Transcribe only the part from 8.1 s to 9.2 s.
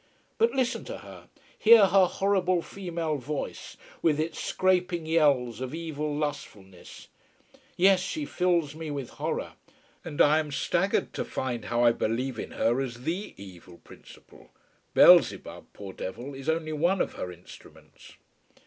fills me with